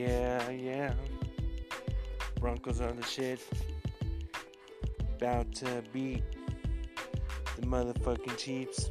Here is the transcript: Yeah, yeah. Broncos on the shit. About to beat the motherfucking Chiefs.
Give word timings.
Yeah, 0.00 0.48
yeah. 0.48 0.94
Broncos 2.40 2.80
on 2.80 2.96
the 2.96 3.04
shit. 3.04 3.38
About 5.18 5.54
to 5.56 5.82
beat 5.92 6.22
the 7.56 7.66
motherfucking 7.66 8.38
Chiefs. 8.38 8.88